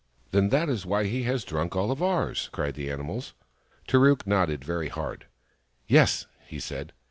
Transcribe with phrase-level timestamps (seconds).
[0.31, 3.35] "Then that is why he has drunk all of ours!" cried the animals.
[3.87, 5.27] Tarook nodded very hard."
[5.87, 6.91] Yes," he said.